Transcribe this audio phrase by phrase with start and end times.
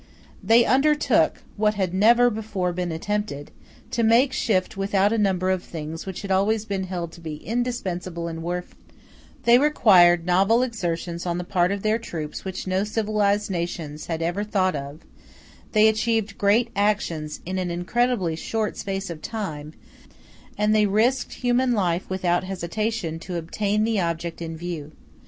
[0.43, 3.51] They undertook (what had never before been attempted)
[3.91, 7.35] to make shift without a number of things which had always been held to be
[7.35, 8.75] indispensable in warfare;
[9.43, 14.23] they required novel exertions on the part of their troops which no civilized nations had
[14.23, 15.01] ever thought of;
[15.71, 19.71] they achieved great actions in an incredibly short space of time;
[20.57, 24.93] and they risked human life without hesitation to obtain the object in view.